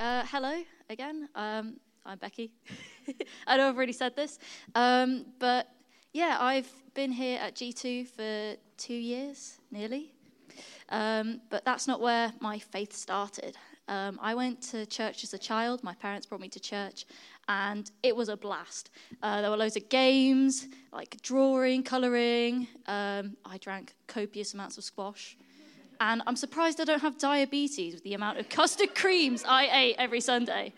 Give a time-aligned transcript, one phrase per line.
[0.00, 1.28] Uh, hello again.
[1.34, 1.74] Um,
[2.06, 2.52] I'm Becky.
[3.48, 4.38] I know I've already said this,
[4.76, 5.66] um, but
[6.12, 10.12] yeah, I've been here at G2 for two years, nearly.
[10.90, 13.56] Um, but that's not where my faith started.
[13.88, 15.82] Um, I went to church as a child.
[15.82, 17.04] My parents brought me to church,
[17.48, 18.90] and it was a blast.
[19.20, 22.68] Uh, there were loads of games, like drawing, colouring.
[22.86, 25.36] Um, I drank copious amounts of squash.
[26.00, 29.96] And I'm surprised I don't have diabetes with the amount of custard creams I ate
[29.98, 30.72] every Sunday.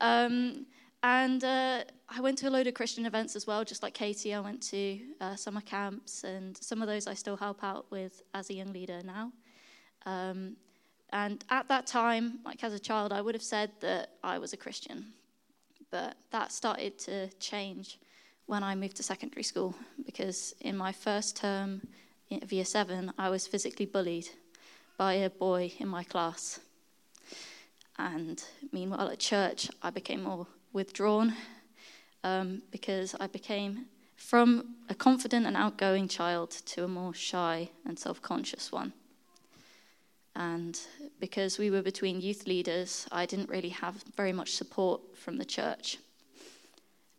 [0.00, 0.66] Um,
[1.02, 4.34] and uh, I went to a load of Christian events as well, just like Katie.
[4.34, 8.22] I went to uh, summer camps, and some of those I still help out with
[8.34, 9.32] as a young leader now.
[10.06, 10.56] Um,
[11.10, 14.52] and at that time, like as a child, I would have said that I was
[14.52, 15.12] a Christian.
[15.90, 17.98] But that started to change
[18.46, 21.82] when I moved to secondary school, because in my first term
[22.42, 24.28] of year seven, I was physically bullied
[24.98, 26.60] by a boy in my class.
[27.96, 31.34] And meanwhile, at church, I became more withdrawn
[32.24, 37.98] um, because I became from a confident and outgoing child to a more shy and
[37.98, 38.92] self conscious one.
[40.34, 40.78] And
[41.20, 45.44] because we were between youth leaders, I didn't really have very much support from the
[45.44, 45.98] church.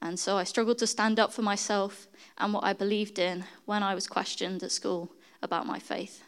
[0.01, 3.83] And so I struggled to stand up for myself and what I believed in when
[3.83, 6.23] I was questioned at school about my faith.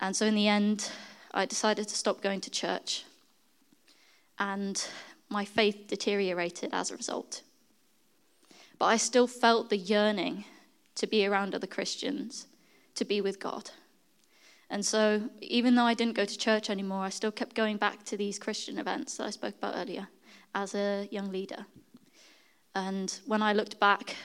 [0.00, 0.90] And so in the end,
[1.32, 3.04] I decided to stop going to church.
[4.38, 4.82] And
[5.28, 7.42] my faith deteriorated as a result.
[8.78, 10.44] But I still felt the yearning
[10.94, 12.46] to be around other Christians,
[12.94, 13.70] to be with God.
[14.70, 18.04] And so, even though I didn't go to church anymore, I still kept going back
[18.04, 20.08] to these Christian events that I spoke about earlier
[20.54, 21.66] as a young leader.
[22.74, 24.16] And when I looked back,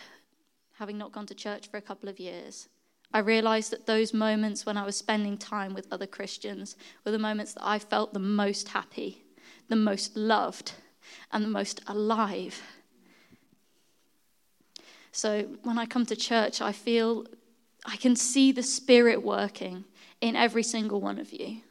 [0.77, 2.67] having not gone to church for a couple of years,
[3.13, 6.75] I realized that those moments when I was spending time with other Christians
[7.05, 9.23] were the moments that I felt the most happy,
[9.69, 10.73] the most loved,
[11.31, 12.59] and the most alive.
[15.11, 17.27] So when I come to church, I feel
[17.85, 19.85] I can see the Spirit working
[20.19, 21.61] in every single one of you.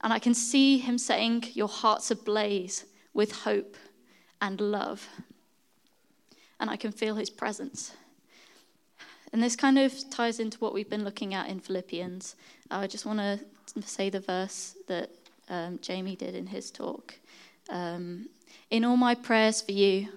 [0.00, 3.76] And I can see Him saying, Your heart's ablaze with hope
[4.40, 5.06] and love.
[6.58, 7.92] And I can feel His presence.
[9.32, 12.34] And this kind of ties into what we've been looking at in Philippians.
[12.70, 15.10] I just want to say the verse that
[15.48, 17.14] um, Jamie did in his talk.
[17.68, 18.28] Um,
[18.70, 20.08] in all my prayers for you,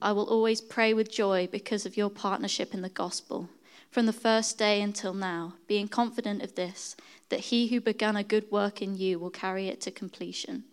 [0.00, 3.48] I will always pray with joy because of your partnership in the gospel,
[3.90, 6.96] from the first day until now, being confident of this,
[7.28, 10.64] that he who began a good work in you will carry it to completion.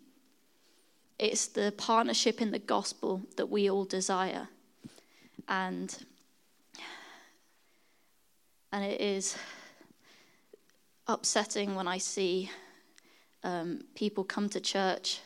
[1.20, 4.48] It's the partnership in the gospel that we all desire.
[5.48, 6.06] And,
[8.72, 9.38] and it is
[11.08, 12.50] upsetting when I see
[13.44, 15.20] um, people come to church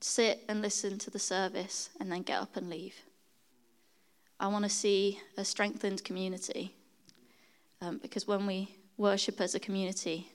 [0.00, 2.94] sit and listen to the service, and then get up and leave.
[4.38, 6.74] I want to see a strengthened community
[7.80, 10.28] um, because when we worship as a community,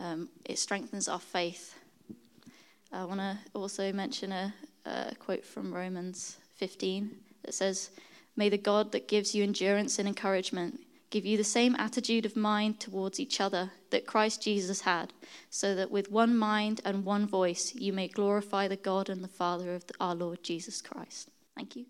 [0.00, 1.78] um, it strengthens our faith.
[2.92, 4.54] I want to also mention a,
[4.86, 7.10] a quote from Romans 15
[7.44, 7.90] that says,
[8.36, 10.80] May the God that gives you endurance and encouragement
[11.14, 15.12] Give you the same attitude of mind towards each other that Christ Jesus had,
[15.48, 19.28] so that with one mind and one voice you may glorify the God and the
[19.28, 21.30] Father of our Lord Jesus Christ.
[21.54, 21.86] Thank you.